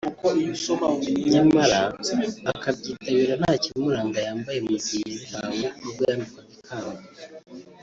nyamara 1.31 1.81
akabyitabira 2.51 3.33
nta 3.41 3.53
kimuranga 3.61 4.19
yambaye 4.27 4.59
mu 4.65 4.73
gihe 4.83 4.97
yabihawe 5.11 5.65
ubwo 5.87 6.01
yambikwaga 6.09 6.53
ikamba 6.59 7.01